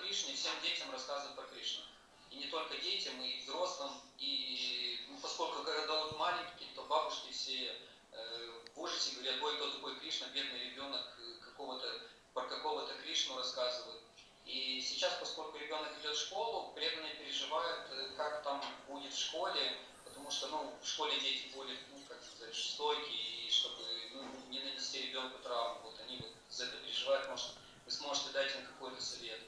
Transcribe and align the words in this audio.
Кришне, 0.00 0.32
и 0.32 0.36
всем 0.36 0.52
детям 0.62 0.90
рассказывать 0.90 1.36
про 1.36 1.44
Кришну. 1.44 1.82
И 2.30 2.36
не 2.36 2.46
только 2.46 2.76
детям, 2.76 3.20
и 3.22 3.40
взрослым. 3.40 3.90
И 4.18 5.00
ну, 5.08 5.18
поскольку 5.22 5.62
города 5.62 6.16
маленькие, 6.16 6.68
то 6.74 6.82
бабушки 6.84 7.32
все 7.32 7.76
э, 8.12 8.50
в 8.74 8.80
ужасе 8.80 9.14
говорят, 9.14 9.42
ой, 9.42 9.56
кто 9.56 9.70
такой 9.70 9.96
Кришна, 10.00 10.28
бедный 10.28 10.64
ребенок, 10.64 11.02
какого-то, 11.40 11.86
про 12.34 12.42
какого-то 12.42 12.94
Кришну 13.02 13.36
рассказывают. 13.36 14.02
И 14.44 14.80
сейчас, 14.80 15.12
поскольку 15.20 15.58
ребенок 15.58 15.92
идет 16.00 16.16
в 16.16 16.20
школу, 16.20 16.72
преданные 16.74 17.14
переживают, 17.14 17.86
э, 17.90 18.10
как 18.16 18.42
там 18.42 18.62
будет 18.88 19.12
в 19.12 19.18
школе, 19.18 19.76
потому 20.04 20.30
что, 20.30 20.48
ну, 20.48 20.72
в 20.82 20.86
школе 20.86 21.20
дети 21.20 21.50
более, 21.54 21.76
ну, 21.92 22.00
как 22.08 22.18
сказать, 22.22 22.54
стойкие, 22.54 23.46
и 23.46 23.50
чтобы 23.50 23.84
ну, 24.12 24.22
не 24.50 24.60
нанести 24.60 25.02
ребенку 25.02 25.38
травму, 25.42 25.80
вот 25.84 26.00
они 26.00 26.18
вот 26.18 26.30
за 26.50 26.64
это 26.64 26.76
переживают, 26.78 27.28
может, 27.28 27.46
вы 27.84 27.90
сможете 27.92 28.30
дать 28.30 28.54
им 28.54 28.66
какой-то 28.66 29.02
совет. 29.02 29.40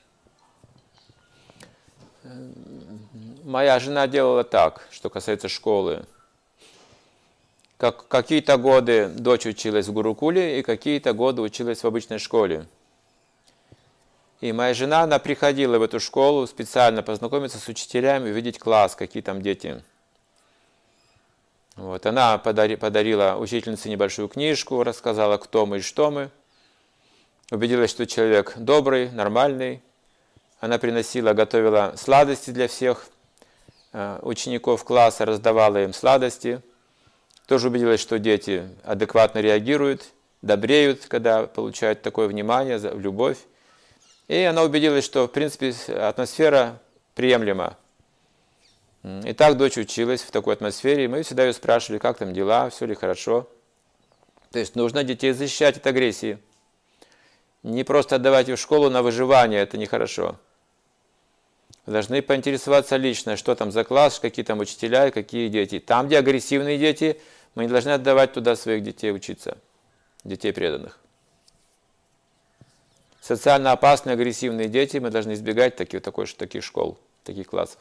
Моя 3.45 3.79
жена 3.80 4.07
делала 4.07 4.45
так, 4.45 4.87
что 4.91 5.11
касается 5.11 5.48
школы. 5.48 6.05
Как, 7.77 8.07
какие-то 8.09 8.59
годы 8.59 9.09
дочь 9.09 9.47
училась 9.47 9.88
в 9.88 9.93
Гурукуле, 9.93 10.61
и 10.61 10.62
какие-то 10.62 11.12
годы 11.15 11.43
училась 11.43 11.83
в 11.83 11.87
обычной 11.87 12.19
школе. 12.19 12.66
И 14.41 14.52
моя 14.52 14.73
жена, 14.74 15.02
она 15.02 15.19
приходила 15.19 15.79
в 15.79 15.83
эту 15.83 16.01
школу 16.01 16.47
специально 16.47 17.02
познакомиться 17.02 17.59
с 17.59 17.69
учителями, 17.69 18.30
увидеть 18.30 18.59
класс, 18.59 18.95
какие 18.95 19.23
там 19.23 19.43
дети. 19.43 19.83
Вот, 21.77 22.05
она 22.07 22.38
подари, 22.38 22.76
подарила 22.76 23.37
учительнице 23.38 23.88
небольшую 23.88 24.29
книжку, 24.29 24.82
рассказала, 24.82 25.38
кто 25.38 25.66
мы 25.66 25.79
и 25.79 25.80
что 25.80 26.10
мы. 26.10 26.30
Убедилась, 27.51 27.91
что 27.91 28.07
человек 28.07 28.54
добрый, 28.57 29.10
нормальный. 29.10 29.82
Она 30.61 30.79
приносила, 30.79 31.33
готовила 31.33 31.95
сладости 31.97 32.51
для 32.51 32.69
всех 32.69 33.07
э, 33.93 34.19
учеников 34.21 34.85
класса, 34.85 35.25
раздавала 35.25 35.83
им 35.83 35.95
сладости. 35.95 36.61
Тоже 37.47 37.69
убедилась, 37.69 38.01
что 38.01 38.19
дети 38.19 38.69
адекватно 38.85 39.38
реагируют, 39.38 40.05
добреют, 40.43 41.07
когда 41.07 41.47
получают 41.47 42.03
такое 42.03 42.29
внимание, 42.29 42.79
любовь. 42.79 43.38
И 44.29 44.37
она 44.43 44.63
убедилась, 44.63 45.05
что, 45.05 45.27
в 45.27 45.33
принципе, 45.33 45.75
атмосфера 45.95 46.79
приемлема. 47.15 47.77
И 49.03 49.33
так 49.33 49.57
дочь 49.57 49.79
училась 49.79 50.21
в 50.21 50.31
такой 50.31 50.55
атмосфере, 50.55 51.05
и 51.05 51.09
мы 51.09 51.23
всегда 51.23 51.47
ее 51.47 51.55
спрашивали, 51.55 51.99
как 51.99 52.19
там 52.19 52.35
дела, 52.35 52.69
все 52.69 52.85
ли 52.85 52.95
хорошо. 52.95 53.49
То 54.53 54.59
есть 54.59 54.77
нужно 54.77 55.05
детей 55.05 55.33
защищать 55.33 55.79
от 55.79 55.87
агрессии. 55.87 56.38
Не 57.63 57.83
просто 57.83 58.16
отдавать 58.16 58.51
их 58.51 58.59
в 58.59 58.61
школу 58.61 58.91
на 58.91 59.03
выживание, 59.03 59.61
это 59.63 59.79
нехорошо. 59.79 60.37
Вы 61.86 61.92
должны 61.95 62.23
поинтересоваться 62.23 62.96
лично, 62.96 63.36
что 63.36 63.54
там 63.54 63.73
за 63.73 63.84
класс, 63.84 64.20
какие 64.20 64.44
там 64.44 64.60
учителя 64.60 65.09
и 65.09 65.10
какие 65.10 65.48
дети. 65.48 65.78
Там, 65.78 66.06
где 66.06 66.19
агрессивные 66.19 66.78
дети, 66.78 67.20
мы 67.54 67.64
не 67.64 67.69
должны 67.69 67.91
отдавать 67.91 68.32
туда 68.32 68.54
своих 68.56 68.82
детей 68.82 69.12
учиться, 69.12 69.59
детей 70.25 70.53
преданных. 70.53 70.98
Социально 73.20 73.72
опасные, 73.72 74.14
агрессивные 74.14 74.69
дети, 74.69 74.97
мы 74.98 75.10
должны 75.10 75.32
избегать 75.32 75.76
таких, 75.76 76.03
такой, 76.03 76.26
таких 76.26 76.64
школ, 76.64 76.98
таких 77.25 77.48
классов. 77.48 77.78